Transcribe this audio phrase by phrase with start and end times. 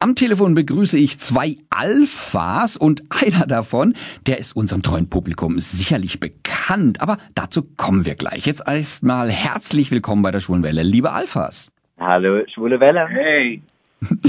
[0.00, 3.94] Am Telefon begrüße ich zwei Alphas und einer davon,
[4.28, 8.46] der ist unserem treuen Publikum sicherlich bekannt, aber dazu kommen wir gleich.
[8.46, 11.72] Jetzt erstmal herzlich willkommen bei der Schwulen Welle, liebe Alphas.
[11.98, 13.08] Hallo, Schwule Welle.
[13.08, 13.60] Hey.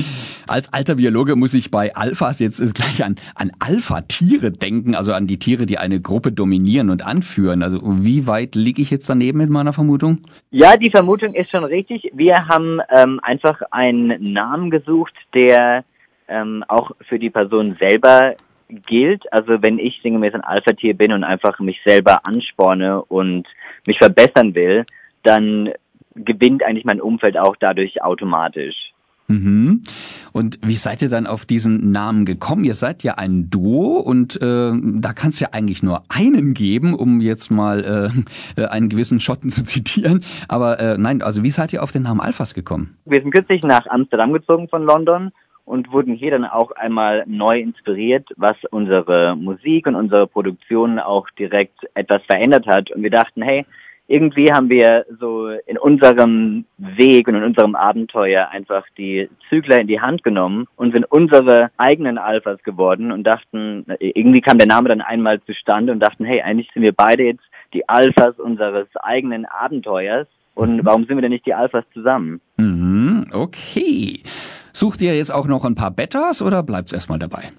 [0.50, 5.28] Als alter Biologe muss ich bei Alphas jetzt gleich an, an Alpha-Tiere denken, also an
[5.28, 7.62] die Tiere, die eine Gruppe dominieren und anführen.
[7.62, 10.20] Also wie weit liege ich jetzt daneben mit meiner Vermutung?
[10.50, 12.12] Ja, die Vermutung ist schon richtig.
[12.14, 15.84] Wir haben ähm, einfach einen Namen gesucht, der
[16.28, 18.36] ähm, auch für die Person selber
[18.88, 19.32] gilt.
[19.32, 23.48] Also wenn ich sinngemäß ein Alpha-Tier bin und einfach mich selber ansporne und
[23.86, 24.86] mich verbessern will,
[25.24, 25.70] dann
[26.16, 28.94] gewinnt eigentlich mein Umfeld auch dadurch automatisch.
[29.28, 29.84] Mhm.
[30.34, 32.64] Und wie seid ihr dann auf diesen Namen gekommen?
[32.64, 36.94] Ihr seid ja ein Duo und äh, da kann es ja eigentlich nur einen geben,
[36.94, 38.12] um jetzt mal
[38.58, 40.24] äh, einen gewissen Schotten zu zitieren.
[40.48, 42.98] Aber äh, nein, also wie seid ihr auf den Namen Alphas gekommen?
[43.06, 45.32] Wir sind kürzlich nach Amsterdam gezogen von London
[45.66, 51.30] und wurden hier dann auch einmal neu inspiriert, was unsere Musik und unsere Produktion auch
[51.38, 52.92] direkt etwas verändert hat.
[52.92, 53.66] Und wir dachten, hey,
[54.10, 59.88] irgendwie haben wir so in unserem Weg und in unserem Abenteuer einfach die Zügler in
[59.88, 64.90] die Hand genommen und sind unsere eigenen Alphas geworden und dachten, irgendwie kam der Name
[64.90, 67.44] dann einmal zustande und dachten, hey, eigentlich sind wir beide jetzt
[67.74, 70.86] die Alphas unseres eigenen Abenteuers und mhm.
[70.86, 72.42] warum sind wir denn nicht die Alphas zusammen?
[72.58, 74.22] Mhm, okay.
[74.74, 77.52] Sucht ihr jetzt auch noch ein paar Betas oder bleibt's erstmal dabei?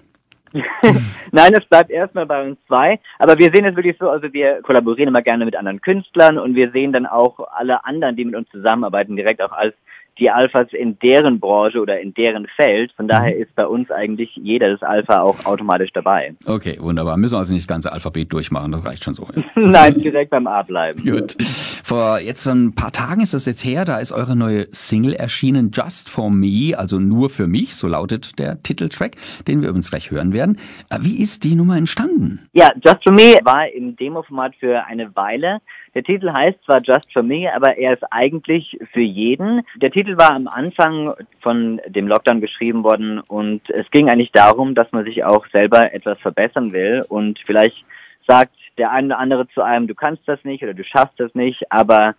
[1.31, 2.99] Nein, es bleibt erstmal bei uns zwei.
[3.19, 6.55] Aber wir sehen es wirklich so, also wir kollaborieren immer gerne mit anderen Künstlern und
[6.55, 9.73] wir sehen dann auch alle anderen, die mit uns zusammenarbeiten, direkt auch als
[10.19, 12.91] die Alphas in deren Branche oder in deren Feld.
[12.93, 16.35] Von daher ist bei uns eigentlich jeder das Alpha auch automatisch dabei.
[16.45, 17.17] Okay, wunderbar.
[17.17, 19.27] Müssen wir also nicht das ganze Alphabet durchmachen, das reicht schon so.
[19.55, 21.01] Nein, direkt beim A bleiben.
[21.11, 21.35] Gut.
[21.83, 25.71] Vor jetzt ein paar Tagen ist das jetzt her, da ist eure neue Single erschienen,
[25.73, 29.15] Just for Me, also nur für mich, so lautet der Titeltrack,
[29.47, 30.57] den wir übrigens gleich hören werden.
[30.89, 32.47] Äh, wie ist die Nummer entstanden?
[32.53, 35.59] Ja, Just for Me war im Demo-Format für eine Weile.
[35.93, 39.61] Der Titel heißt zwar Just for Me, aber er ist eigentlich für jeden.
[39.75, 44.73] Der Titel war am Anfang von dem Lockdown geschrieben worden und es ging eigentlich darum,
[44.73, 47.83] dass man sich auch selber etwas verbessern will und vielleicht
[48.27, 51.35] sagt der eine oder andere zu einem, du kannst das nicht oder du schaffst das
[51.35, 52.15] nicht, aber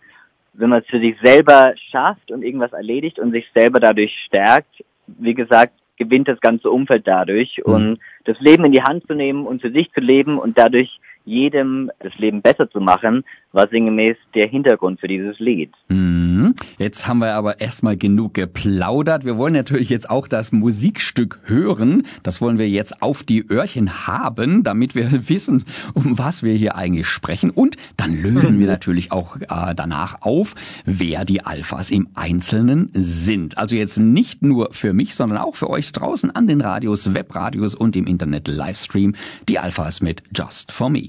[0.53, 4.85] wenn man es für sich selber schafft und irgendwas erledigt und sich selber dadurch stärkt,
[5.07, 7.73] wie gesagt, gewinnt das ganze Umfeld dadurch mhm.
[7.73, 11.01] und das Leben in die Hand zu nehmen und für sich zu leben und dadurch
[11.25, 15.73] jedem das Leben besser zu machen, war sinngemäß der Hintergrund für dieses Lied.
[15.89, 16.55] Mhm.
[16.79, 19.25] Jetzt haben wir aber erstmal genug geplaudert.
[19.25, 22.07] Wir wollen natürlich jetzt auch das Musikstück hören.
[22.23, 25.65] Das wollen wir jetzt auf die Öhrchen haben, damit wir wissen,
[25.95, 27.51] um was wir hier eigentlich sprechen.
[27.51, 30.55] Und dann lösen wir natürlich auch äh, danach auf,
[30.85, 33.59] wer die Alphas im Einzelnen sind.
[33.59, 37.75] Also jetzt nicht nur für mich, sondern auch für euch draußen an den Radios, Webradios
[37.75, 39.15] und im Internet Livestream.
[39.49, 41.09] Die Alphas mit Just for Me.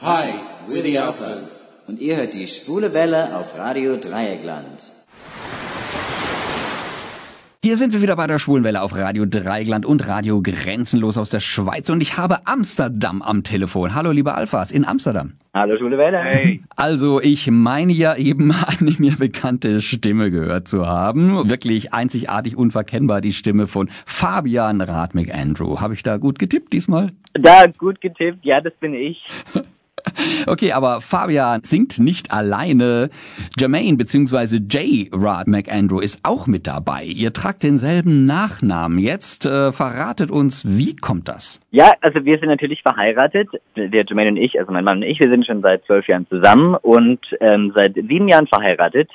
[0.00, 0.30] Hi,
[0.68, 1.82] we're the Alphas.
[1.88, 4.92] Und ihr hört die schwule Welle auf Radio Dreieckland.
[7.64, 11.40] Hier sind wir wieder bei der Schwulenwelle auf Radio Dreigland und Radio Grenzenlos aus der
[11.40, 13.96] Schweiz und ich habe Amsterdam am Telefon.
[13.96, 15.32] Hallo liebe Alphas in Amsterdam.
[15.52, 16.18] Hallo Schwule Welle.
[16.22, 16.62] Hey.
[16.76, 21.48] Also ich meine ja eben eine mir bekannte Stimme gehört zu haben.
[21.48, 25.80] Wirklich einzigartig unverkennbar die Stimme von Fabian Rath McAndrew.
[25.80, 27.10] Habe ich da gut getippt diesmal?
[27.34, 29.20] Da gut getippt, ja, das bin ich.
[30.46, 33.10] Okay, aber Fabian singt nicht alleine.
[33.58, 34.60] Jermaine bzw.
[34.68, 37.04] Jay Rod McAndrew ist auch mit dabei.
[37.04, 38.98] Ihr tragt denselben Nachnamen.
[38.98, 41.60] Jetzt äh, verratet uns, wie kommt das?
[41.70, 43.48] Ja, also wir sind natürlich verheiratet.
[43.76, 46.26] Der Jermaine und ich, also mein Mann und ich, wir sind schon seit zwölf Jahren
[46.28, 49.10] zusammen und ähm, seit sieben Jahren verheiratet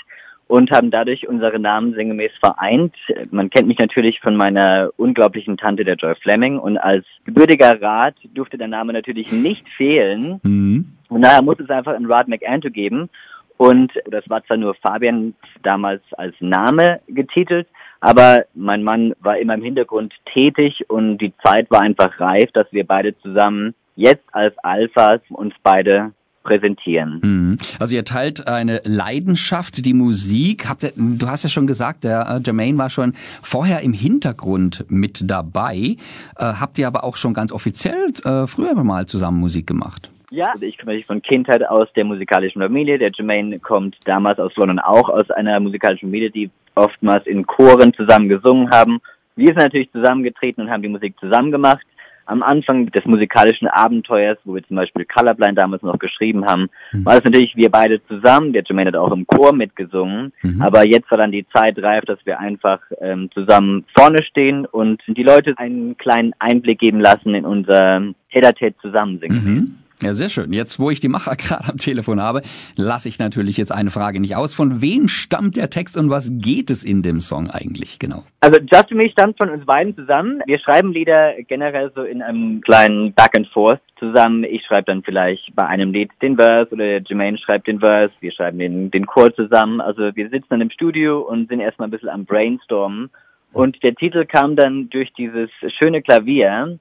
[0.53, 2.93] und haben dadurch unsere Namen sinngemäß vereint.
[3.31, 8.13] Man kennt mich natürlich von meiner unglaublichen Tante, der Joy Fleming, und als gebürtiger Rat
[8.35, 10.39] durfte der Name natürlich nicht fehlen.
[10.43, 10.85] Mhm.
[11.09, 13.09] Und daher muss es einfach einen Rod McAnto geben.
[13.57, 17.67] Und das war zwar nur Fabian damals als Name getitelt,
[17.99, 22.71] aber mein Mann war immer im Hintergrund tätig und die Zeit war einfach reif, dass
[22.71, 26.11] wir beide zusammen jetzt als Alphas uns beide
[26.43, 27.19] präsentieren.
[27.23, 27.57] Mhm.
[27.79, 30.69] Also ihr teilt eine Leidenschaft, die Musik.
[30.69, 34.85] Habt ihr, du hast ja schon gesagt, der äh, Jermaine war schon vorher im Hintergrund
[34.89, 35.75] mit dabei.
[35.77, 35.95] Äh,
[36.37, 40.11] habt ihr aber auch schon ganz offiziell äh, früher mal zusammen Musik gemacht?
[40.31, 42.97] Ja, also ich komme von Kindheit aus der musikalischen Familie.
[42.97, 47.93] Der Jermaine kommt damals aus London auch aus einer musikalischen Familie, die oftmals in Choren
[47.93, 48.99] zusammen gesungen haben.
[49.35, 51.85] Wir sind natürlich zusammengetreten und haben die Musik zusammen gemacht.
[52.25, 57.05] Am Anfang des musikalischen Abenteuers, wo wir zum Beispiel Colorblind damals noch geschrieben haben, mhm.
[57.05, 58.53] war es natürlich wir beide zusammen.
[58.53, 60.33] Der Jermaine hat auch im Chor mitgesungen.
[60.41, 60.61] Mhm.
[60.61, 65.01] Aber jetzt war dann die Zeit reif, dass wir einfach ähm, zusammen vorne stehen und
[65.07, 69.43] die Leute einen kleinen Einblick geben lassen in unser Head-a-Tate zusammen singen.
[69.43, 69.77] Mhm.
[70.03, 70.51] Ja, sehr schön.
[70.51, 72.41] Jetzt, wo ich die Macher gerade am Telefon habe,
[72.75, 74.53] lasse ich natürlich jetzt eine Frage nicht aus.
[74.53, 78.23] Von wem stammt der Text und was geht es in dem Song eigentlich genau?
[78.41, 80.41] Also Just Me stammt von uns beiden zusammen.
[80.45, 84.43] Wir schreiben Lieder generell so in einem kleinen Back and Forth zusammen.
[84.43, 88.13] Ich schreibe dann vielleicht bei einem Lied den Verse oder der Jermaine schreibt den Verse.
[88.19, 89.79] Wir schreiben den, den Chor zusammen.
[89.79, 93.09] Also wir sitzen dann im Studio und sind erstmal ein bisschen am Brainstormen.
[93.53, 96.79] Und der Titel kam dann durch dieses schöne Klavier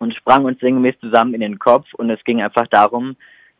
[0.00, 1.86] und sprang uns sinngemäß zusammen in den Kopf.
[1.94, 3.16] Und es ging einfach darum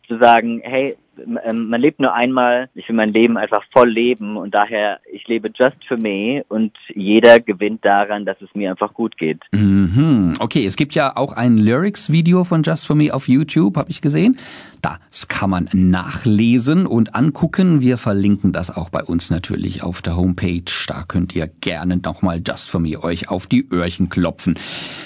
[0.08, 0.96] zu sagen, hey,
[1.26, 5.50] man lebt nur einmal, ich will mein Leben einfach voll leben und daher, ich lebe
[5.54, 9.42] just for me und jeder gewinnt daran, dass es mir einfach gut geht.
[9.52, 10.34] Mhm.
[10.38, 14.00] Okay, es gibt ja auch ein Lyrics-Video von Just for Me auf YouTube, habe ich
[14.00, 14.38] gesehen.
[14.82, 17.82] Das kann man nachlesen und angucken.
[17.82, 20.62] Wir verlinken das auch bei uns natürlich auf der Homepage.
[20.86, 24.54] Da könnt ihr gerne nochmal Just for Me euch auf die Öhrchen klopfen.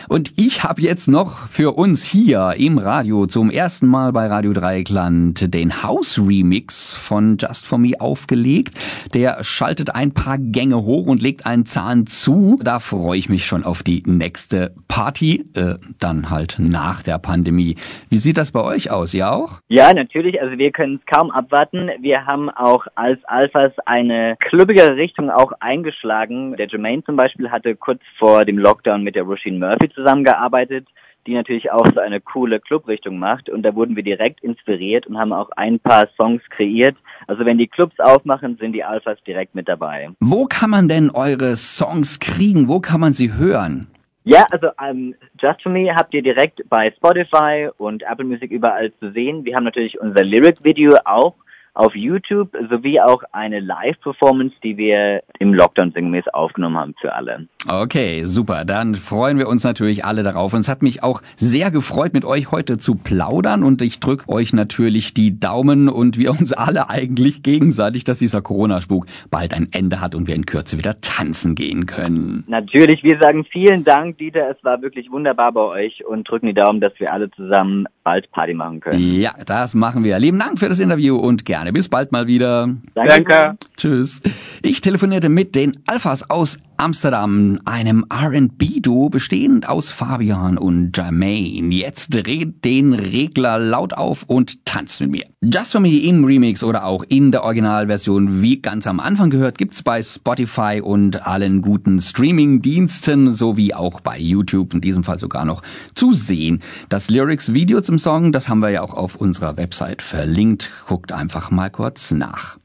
[0.08, 4.52] Und ich habe jetzt noch für uns hier im Radio zum ersten Mal bei Radio
[4.52, 8.74] Dreieckland den House-Remix von Just for Me aufgelegt.
[9.14, 12.56] Der schaltet ein paar Gänge hoch und legt einen Zahn zu.
[12.62, 17.76] Da freue ich mich schon auf die nächste Party, äh, dann halt nach der Pandemie.
[18.10, 19.14] Wie sieht das bei euch aus?
[19.14, 19.60] Ihr auch?
[19.68, 20.40] Ja, natürlich.
[20.42, 21.90] Also wir können es kaum abwarten.
[22.00, 26.56] Wir haben auch als Alphas eine klubbigere Richtung auch eingeschlagen.
[26.56, 30.86] Der Jermaine zum Beispiel hatte kurz vor dem Lockdown mit der Roisin Murphy zusammengearbeitet,
[31.26, 33.48] die natürlich auch so eine coole Clubrichtung macht.
[33.48, 36.96] Und da wurden wir direkt inspiriert und haben auch ein paar Songs kreiert.
[37.26, 40.10] Also wenn die Clubs aufmachen, sind die Alphas direkt mit dabei.
[40.20, 42.68] Wo kann man denn eure Songs kriegen?
[42.68, 43.86] Wo kann man sie hören?
[44.26, 48.90] Ja, also ähm, Just For Me habt ihr direkt bei Spotify und Apple Music überall
[48.98, 49.44] zu sehen.
[49.44, 51.34] Wir haben natürlich unser Lyric-Video auch
[51.74, 57.48] auf YouTube sowie auch eine Live-Performance, die wir im Lockdown sinngemäß aufgenommen haben für alle.
[57.68, 58.64] Okay, super.
[58.64, 60.54] Dann freuen wir uns natürlich alle darauf.
[60.54, 63.64] Und es hat mich auch sehr gefreut, mit euch heute zu plaudern.
[63.64, 68.42] Und ich drücke euch natürlich die Daumen und wir uns alle eigentlich gegenseitig, dass dieser
[68.42, 72.44] Corona-Spuk bald ein Ende hat und wir in Kürze wieder tanzen gehen können.
[72.46, 74.50] Natürlich, wir sagen vielen Dank, Dieter.
[74.50, 78.30] Es war wirklich wunderbar bei euch und drücken die Daumen, dass wir alle zusammen bald
[78.30, 79.00] Party machen können.
[79.00, 80.18] Ja, das machen wir.
[80.18, 82.68] Lieben Dank für das Interview und gerne bis bald mal wieder.
[82.94, 83.56] Danke.
[83.76, 84.20] Tschüss.
[84.66, 91.74] Ich telefonierte mit den Alphas aus Amsterdam, einem R&B-Duo bestehend aus Fabian und Jermaine.
[91.74, 95.24] Jetzt dreht den Regler laut auf und tanzt mit mir.
[95.42, 99.58] Just for Me im Remix oder auch in der Originalversion, wie ganz am Anfang gehört,
[99.58, 105.44] gibt's bei Spotify und allen guten Streaming-Diensten sowie auch bei YouTube, in diesem Fall sogar
[105.44, 105.60] noch
[105.94, 106.62] zu sehen.
[106.88, 110.70] Das Lyrics-Video zum Song, das haben wir ja auch auf unserer Website verlinkt.
[110.86, 112.56] Guckt einfach mal kurz nach.